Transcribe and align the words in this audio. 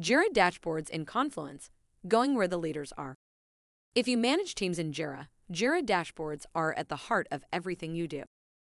Jira 0.00 0.24
dashboards 0.32 0.88
in 0.88 1.04
Confluence, 1.04 1.70
going 2.08 2.34
where 2.34 2.48
the 2.48 2.56
leaders 2.56 2.92
are. 2.96 3.14
If 3.94 4.08
you 4.08 4.16
manage 4.16 4.54
teams 4.54 4.78
in 4.78 4.90
Jira, 4.90 5.28
Jira 5.52 5.84
dashboards 5.84 6.46
are 6.54 6.72
at 6.78 6.88
the 6.88 6.96
heart 6.96 7.28
of 7.30 7.44
everything 7.52 7.94
you 7.94 8.08
do. 8.08 8.22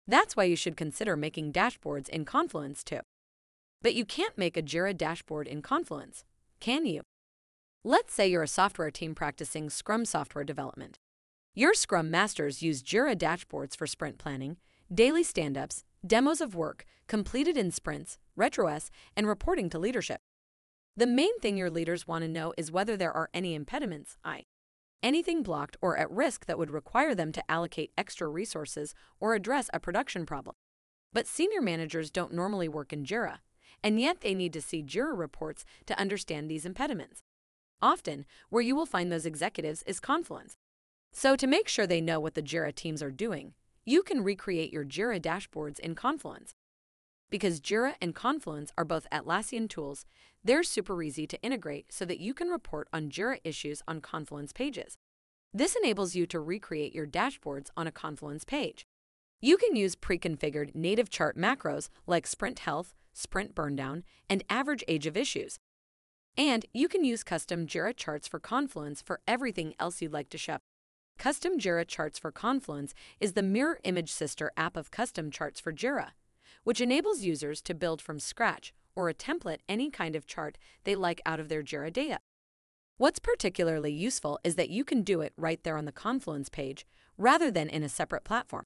That's 0.08 0.36
why 0.36 0.44
you 0.44 0.56
should 0.56 0.76
consider 0.76 1.16
making 1.16 1.52
dashboards 1.52 2.08
in 2.08 2.24
Confluence 2.24 2.82
too. 2.82 3.00
But 3.80 3.94
you 3.94 4.04
can't 4.04 4.36
make 4.36 4.56
a 4.56 4.62
Jira 4.62 4.96
dashboard 4.96 5.46
in 5.46 5.62
Confluence, 5.62 6.24
can 6.58 6.84
you? 6.84 7.02
Let's 7.84 8.12
say 8.12 8.26
you're 8.26 8.42
a 8.42 8.48
software 8.48 8.90
team 8.90 9.14
practicing 9.14 9.70
Scrum 9.70 10.04
software 10.04 10.44
development. 10.44 10.98
Your 11.54 11.74
Scrum 11.74 12.10
masters 12.10 12.60
use 12.60 12.82
Jira 12.82 13.14
dashboards 13.14 13.76
for 13.76 13.86
sprint 13.86 14.18
planning, 14.18 14.56
daily 14.92 15.22
stand 15.22 15.56
ups, 15.56 15.84
demos 16.04 16.40
of 16.40 16.56
work 16.56 16.84
completed 17.06 17.56
in 17.56 17.70
sprints, 17.70 18.18
retros, 18.36 18.90
and 19.16 19.28
reporting 19.28 19.70
to 19.70 19.78
leadership. 19.78 20.20
The 20.96 21.06
main 21.08 21.36
thing 21.40 21.56
your 21.56 21.70
leaders 21.70 22.06
want 22.06 22.22
to 22.22 22.28
know 22.28 22.54
is 22.56 22.70
whether 22.70 22.96
there 22.96 23.12
are 23.12 23.28
any 23.34 23.56
impediments, 23.56 24.16
i. 24.24 24.44
anything 25.02 25.42
blocked 25.42 25.76
or 25.80 25.96
at 25.96 26.08
risk 26.08 26.46
that 26.46 26.56
would 26.56 26.70
require 26.70 27.16
them 27.16 27.32
to 27.32 27.50
allocate 27.50 27.90
extra 27.98 28.28
resources 28.28 28.94
or 29.18 29.34
address 29.34 29.68
a 29.72 29.80
production 29.80 30.24
problem. 30.24 30.54
But 31.12 31.26
senior 31.26 31.60
managers 31.60 32.12
don't 32.12 32.32
normally 32.32 32.68
work 32.68 32.92
in 32.92 33.04
Jira, 33.04 33.38
and 33.82 33.98
yet 33.98 34.20
they 34.20 34.36
need 34.36 34.52
to 34.52 34.62
see 34.62 34.84
Jira 34.84 35.18
reports 35.18 35.64
to 35.86 35.98
understand 35.98 36.48
these 36.48 36.64
impediments. 36.64 37.22
Often, 37.82 38.24
where 38.48 38.62
you 38.62 38.76
will 38.76 38.86
find 38.86 39.10
those 39.10 39.26
executives 39.26 39.82
is 39.88 39.98
Confluence. 39.98 40.54
So, 41.12 41.34
to 41.34 41.48
make 41.48 41.66
sure 41.66 41.88
they 41.88 42.00
know 42.00 42.20
what 42.20 42.34
the 42.34 42.42
Jira 42.42 42.72
teams 42.72 43.02
are 43.02 43.10
doing, 43.10 43.54
you 43.84 44.04
can 44.04 44.22
recreate 44.22 44.72
your 44.72 44.84
Jira 44.84 45.20
dashboards 45.20 45.80
in 45.80 45.96
Confluence. 45.96 46.54
Because 47.30 47.60
Jira 47.60 47.94
and 48.00 48.14
Confluence 48.14 48.72
are 48.78 48.84
both 48.84 49.08
Atlassian 49.10 49.68
tools, 49.68 50.06
they're 50.44 50.62
super 50.62 51.02
easy 51.02 51.26
to 51.26 51.42
integrate 51.42 51.92
so 51.92 52.04
that 52.04 52.20
you 52.20 52.34
can 52.34 52.48
report 52.48 52.88
on 52.92 53.08
Jira 53.08 53.38
issues 53.44 53.82
on 53.88 54.00
Confluence 54.00 54.52
pages. 54.52 54.96
This 55.52 55.76
enables 55.76 56.14
you 56.14 56.26
to 56.26 56.40
recreate 56.40 56.94
your 56.94 57.06
dashboards 57.06 57.70
on 57.76 57.86
a 57.86 57.92
Confluence 57.92 58.44
page. 58.44 58.86
You 59.40 59.56
can 59.56 59.76
use 59.76 59.94
pre-configured 59.94 60.74
native 60.74 61.10
chart 61.10 61.36
macros 61.36 61.88
like 62.06 62.26
sprint 62.26 62.60
health, 62.60 62.94
sprint 63.12 63.54
burndown, 63.54 64.02
and 64.28 64.44
average 64.48 64.84
age 64.88 65.06
of 65.06 65.16
issues. 65.16 65.58
And 66.36 66.66
you 66.72 66.88
can 66.88 67.04
use 67.04 67.22
custom 67.22 67.66
Jira 67.66 67.96
charts 67.96 68.26
for 68.26 68.40
Confluence 68.40 69.00
for 69.00 69.20
everything 69.26 69.74
else 69.78 70.02
you'd 70.02 70.12
like 70.12 70.28
to 70.30 70.38
show. 70.38 70.58
Custom 71.18 71.58
Jira 71.58 71.86
Charts 71.86 72.18
for 72.18 72.32
Confluence 72.32 72.92
is 73.20 73.32
the 73.32 73.42
mirror 73.42 73.78
image 73.84 74.10
sister 74.10 74.50
app 74.56 74.76
of 74.76 74.90
Custom 74.90 75.30
Charts 75.30 75.60
for 75.60 75.72
Jira 75.72 76.10
which 76.64 76.80
enables 76.80 77.22
users 77.22 77.62
to 77.62 77.74
build 77.74 78.02
from 78.02 78.18
scratch 78.18 78.74
or 78.96 79.08
a 79.08 79.14
template 79.14 79.60
any 79.68 79.90
kind 79.90 80.16
of 80.16 80.26
chart 80.26 80.58
they 80.84 80.94
like 80.94 81.20
out 81.24 81.40
of 81.40 81.48
their 81.48 81.62
Jira 81.62 81.92
data. 81.92 82.18
What's 82.96 83.18
particularly 83.18 83.92
useful 83.92 84.38
is 84.44 84.54
that 84.54 84.70
you 84.70 84.84
can 84.84 85.02
do 85.02 85.20
it 85.20 85.32
right 85.36 85.62
there 85.62 85.76
on 85.76 85.84
the 85.84 85.92
Confluence 85.92 86.48
page 86.48 86.86
rather 87.18 87.50
than 87.50 87.68
in 87.68 87.82
a 87.82 87.88
separate 87.88 88.24
platform. 88.24 88.64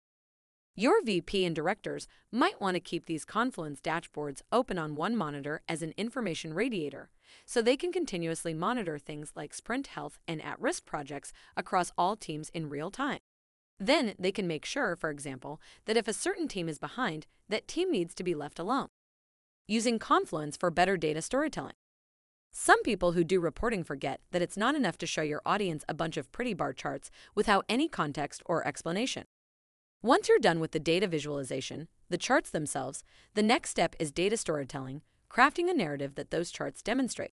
Your 0.77 1.03
VP 1.03 1.45
and 1.45 1.57
directors 1.57 2.07
might 2.31 2.61
want 2.61 2.75
to 2.77 2.81
keep 2.81 3.07
these 3.07 3.25
Confluence 3.25 3.81
dashboards 3.81 4.43
open 4.53 4.79
on 4.79 4.95
one 4.95 5.17
monitor 5.17 5.61
as 5.69 5.83
an 5.83 5.93
information 5.97 6.55
radiator, 6.55 7.11
so 7.45 7.61
they 7.61 7.77
can 7.77 7.91
continuously 7.91 8.55
monitor 8.55 8.97
things 8.97 9.33
like 9.35 9.55
sprint 9.55 9.89
health 9.89 10.19
and 10.29 10.41
at 10.41 10.61
risk 10.61 10.85
projects 10.85 11.33
across 11.57 11.91
all 11.99 12.15
teams 12.15 12.49
in 12.51 12.69
real 12.69 12.93
time. 12.93 13.19
Then 13.81 14.15
they 14.19 14.33
can 14.33 14.47
make 14.47 14.65
sure, 14.65 14.97
for 14.97 15.11
example, 15.11 15.61
that 15.87 15.97
if 15.97 16.09
a 16.09 16.13
certain 16.13 16.49
team 16.49 16.69
is 16.69 16.79
behind, 16.79 17.27
that 17.49 17.69
team 17.69 17.91
needs 17.91 18.15
to 18.15 18.25
be 18.25 18.35
left 18.35 18.59
alone. 18.59 18.89
Using 19.67 19.99
Confluence 19.99 20.57
for 20.57 20.71
better 20.71 20.97
data 20.97 21.23
storytelling. 21.23 21.75
Some 22.53 22.83
people 22.83 23.13
who 23.13 23.23
do 23.23 23.41
reporting 23.41 23.85
forget 23.85 24.21
that 24.33 24.43
it's 24.43 24.57
not 24.57 24.75
enough 24.75 24.99
to 24.99 25.07
show 25.07 25.23
your 25.23 25.43
audience 25.45 25.85
a 25.89 25.95
bunch 25.95 26.17
of 26.17 26.33
pretty 26.33 26.55
bar 26.55 26.73
charts 26.73 27.11
without 27.35 27.65
any 27.69 27.89
context 27.89 28.43
or 28.47 28.67
explanation. 28.67 29.25
Once 30.03 30.29
you're 30.29 30.39
done 30.39 30.59
with 30.59 30.73
the 30.73 30.81
data 30.81 31.07
visualization, 31.07 31.89
the 32.09 32.19
charts 32.19 32.51
themselves, 32.51 33.05
the 33.35 33.43
next 33.43 33.71
step 33.71 33.95
is 33.99 34.11
data 34.11 34.37
storytelling, 34.37 35.03
crafting 35.31 35.69
a 35.69 35.75
narrative 35.75 36.15
that 36.15 36.31
those 36.31 36.51
charts 36.51 36.83
demonstrate. 36.83 37.33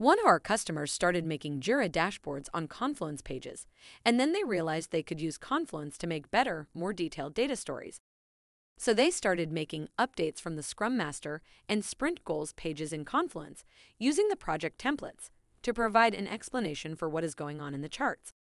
One 0.00 0.18
of 0.18 0.24
our 0.24 0.40
customers 0.40 0.90
started 0.90 1.26
making 1.26 1.60
Jira 1.60 1.90
dashboards 1.90 2.48
on 2.54 2.68
Confluence 2.68 3.20
pages, 3.20 3.66
and 4.02 4.18
then 4.18 4.32
they 4.32 4.42
realized 4.42 4.92
they 4.92 5.02
could 5.02 5.20
use 5.20 5.36
Confluence 5.36 5.98
to 5.98 6.06
make 6.06 6.30
better, 6.30 6.68
more 6.72 6.94
detailed 6.94 7.34
data 7.34 7.54
stories. 7.54 8.00
So 8.78 8.94
they 8.94 9.10
started 9.10 9.52
making 9.52 9.90
updates 9.98 10.40
from 10.40 10.56
the 10.56 10.62
Scrum 10.62 10.96
Master 10.96 11.42
and 11.68 11.84
Sprint 11.84 12.24
Goals 12.24 12.54
pages 12.54 12.94
in 12.94 13.04
Confluence 13.04 13.62
using 13.98 14.28
the 14.28 14.36
project 14.36 14.80
templates 14.82 15.28
to 15.64 15.74
provide 15.74 16.14
an 16.14 16.26
explanation 16.26 16.96
for 16.96 17.06
what 17.06 17.22
is 17.22 17.34
going 17.34 17.60
on 17.60 17.74
in 17.74 17.82
the 17.82 17.88
charts. 17.90 18.32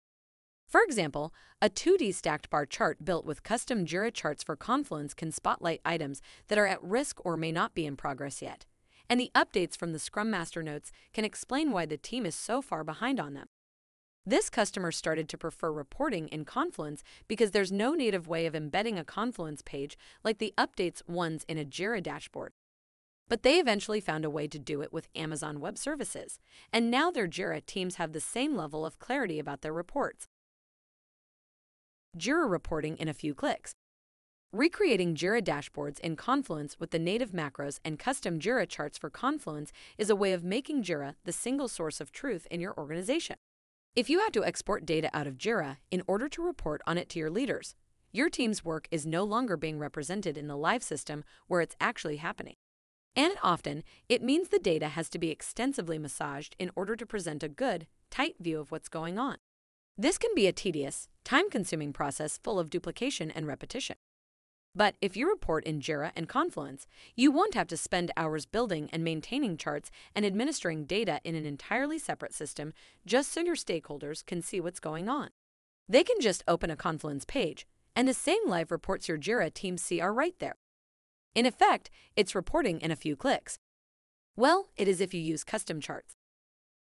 For 0.66 0.80
example, 0.82 1.34
a 1.62 1.70
2D 1.70 2.14
stacked 2.16 2.50
bar 2.50 2.66
chart 2.68 3.04
built 3.04 3.26
with 3.26 3.44
custom 3.44 3.86
Jira 3.86 4.14
charts 4.14 4.44
for 4.44 4.56
Confluence 4.56 5.14
can 5.14 5.34
spotlight 5.34 5.82
items 5.84 6.22
that 6.48 6.58
are 6.58 6.68
at 6.68 6.82
risk 6.82 7.20
or 7.26 7.36
may 7.36 7.52
not 7.52 7.74
be 7.74 7.86
in 7.86 7.98
progress 7.98 8.42
yet 8.42 8.66
and 9.10 9.20
the 9.20 9.32
updates 9.34 9.76
from 9.76 9.92
the 9.92 10.00
Scrum 10.00 10.30
Master 10.30 10.62
notes 10.62 10.92
can 11.14 11.26
explain 11.26 11.72
why 11.72 11.86
the 11.86 11.98
team 11.98 12.26
is 12.26 12.36
so 12.36 12.62
far 12.62 12.84
behind 12.84 13.20
on 13.20 13.34
them. 13.34 13.48
This 14.26 14.50
customer 14.50 14.92
started 14.92 15.28
to 15.30 15.38
prefer 15.38 15.72
reporting 15.72 16.28
in 16.28 16.46
Confluence 16.46 17.04
because 17.28 17.52
there's 17.52 17.72
no 17.72 17.94
native 17.94 18.28
way 18.28 18.46
of 18.46 18.54
embedding 18.54 19.00
a 19.00 19.04
Confluence 19.04 19.64
page 19.64 19.98
like 20.24 20.38
the 20.38 20.54
updates 20.58 21.02
ones 21.08 21.46
in 21.48 21.58
a 21.58 21.66
Jira 21.66 22.04
dashboard. 22.04 22.52
But 23.28 23.44
they 23.44 23.60
eventually 23.60 24.00
found 24.00 24.26
a 24.26 24.30
way 24.30 24.48
to 24.48 24.60
do 24.60 24.82
it 24.82 24.94
with 24.94 25.08
Amazon 25.16 25.60
Web 25.60 25.78
Services, 25.78 26.40
and 26.72 26.92
now 26.92 27.10
their 27.10 27.28
Jira 27.28 27.66
teams 27.66 27.96
have 27.96 28.12
the 28.12 28.20
same 28.20 28.56
level 28.56 28.86
of 28.86 29.00
clarity 29.00 29.40
about 29.40 29.62
their 29.62 29.74
reports. 29.74 30.28
Jira 32.18 32.50
reporting 32.50 32.98
in 32.98 33.08
a 33.08 33.14
few 33.14 33.34
clicks. 33.34 33.74
Recreating 34.52 35.14
Jira 35.14 35.44
dashboards 35.44 36.00
in 36.00 36.16
Confluence 36.16 36.80
with 36.80 36.90
the 36.90 36.98
native 36.98 37.34
macros 37.34 37.80
and 37.86 38.00
custom 38.00 38.40
Jira 38.40 38.68
charts 38.68 38.98
for 38.98 39.12
Confluence 39.12 39.72
is 39.96 40.10
a 40.10 40.16
way 40.16 40.34
of 40.34 40.44
making 40.44 40.82
Jira 40.82 41.14
the 41.24 41.32
single 41.32 41.68
source 41.68 42.02
of 42.02 42.12
truth 42.12 42.48
in 42.50 42.60
your 42.60 42.76
organization. 42.76 43.36
If 43.96 44.10
you 44.10 44.22
had 44.22 44.34
to 44.34 44.44
export 44.44 44.88
data 44.88 45.12
out 45.14 45.28
of 45.28 45.38
Jira 45.38 45.78
in 45.92 46.02
order 46.08 46.28
to 46.30 46.42
report 46.42 46.82
on 46.88 46.98
it 46.98 47.10
to 47.10 47.20
your 47.20 47.30
leaders, 47.30 47.76
your 48.12 48.28
team's 48.28 48.66
work 48.66 48.88
is 48.90 49.06
no 49.06 49.24
longer 49.24 49.56
being 49.56 49.78
represented 49.78 50.36
in 50.36 50.48
the 50.48 50.58
live 50.58 50.82
system 50.82 51.24
where 51.46 51.62
it's 51.62 51.76
actually 51.80 52.18
happening. 52.18 52.56
And 53.16 53.34
often, 53.44 53.84
it 54.08 54.24
means 54.24 54.50
the 54.50 54.58
data 54.58 54.88
has 54.88 55.12
to 55.12 55.20
be 55.20 55.30
extensively 55.30 56.00
massaged 56.00 56.56
in 56.58 56.72
order 56.76 56.96
to 56.96 57.06
present 57.06 57.44
a 57.44 57.50
good, 57.50 57.86
tight 58.10 58.38
view 58.40 58.60
of 58.60 58.72
what's 58.72 58.90
going 58.90 59.20
on. 59.20 59.38
This 59.96 60.18
can 60.18 60.32
be 60.34 60.48
a 60.48 60.52
tedious, 60.52 61.08
time 61.24 61.52
consuming 61.52 61.94
process 61.94 62.40
full 62.44 62.58
of 62.58 62.72
duplication 62.72 63.30
and 63.30 63.46
repetition. 63.46 63.96
But 64.76 64.96
if 65.02 65.18
you 65.18 65.28
report 65.28 65.66
in 65.66 65.82
Jira 65.82 66.12
and 66.16 66.30
Confluence, 66.30 66.86
you 67.16 67.32
won't 67.32 67.56
have 67.56 67.68
to 67.68 67.78
spend 67.78 68.12
hours 68.16 68.46
building 68.46 68.90
and 68.94 69.04
maintaining 69.04 69.58
charts 69.58 69.90
and 70.16 70.26
administering 70.26 70.86
data 70.86 71.20
in 71.24 71.36
an 71.36 71.46
entirely 71.46 71.98
separate 71.98 72.34
system 72.34 72.74
just 73.06 73.32
so 73.32 73.42
your 73.42 73.56
stakeholders 73.56 74.26
can 74.26 74.42
see 74.42 74.60
what's 74.62 74.80
going 74.80 75.10
on. 75.10 75.30
They 75.88 76.04
can 76.04 76.22
just 76.22 76.44
open 76.48 76.70
a 76.70 76.76
Confluence 76.76 77.26
page, 77.26 77.66
and 77.96 78.08
the 78.08 78.14
same 78.14 78.48
live 78.48 78.70
reports 78.70 79.08
your 79.08 79.18
Jira 79.18 79.52
team 79.52 79.78
see 79.78 80.00
are 80.00 80.14
right 80.14 80.36
there. 80.40 80.56
In 81.34 81.48
effect, 81.48 81.90
it's 82.16 82.36
reporting 82.36 82.80
in 82.80 82.92
a 82.92 82.96
few 82.96 83.16
clicks. 83.16 83.58
Well, 84.36 84.70
it 84.78 84.88
is 84.88 85.02
if 85.02 85.14
you 85.14 85.20
use 85.20 85.44
custom 85.44 85.82
charts. 85.82 86.16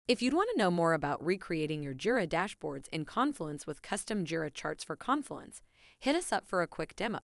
If 0.08 0.22
you'd 0.22 0.34
want 0.34 0.50
to 0.54 0.58
know 0.58 0.70
more 0.70 0.94
about 0.94 1.24
recreating 1.24 1.84
your 1.84 1.94
Jira 1.94 2.28
dashboards 2.28 2.88
in 2.90 3.06
Confluence 3.06 3.66
with 3.66 3.82
custom 3.82 4.26
Jira 4.26 4.54
charts 4.54 4.84
for 4.84 4.96
Confluence, 4.96 5.62
hit 6.00 6.16
us 6.16 6.34
up 6.34 6.48
for 6.48 6.62
a 6.62 6.68
quick 6.68 6.96
demo. 6.96 7.20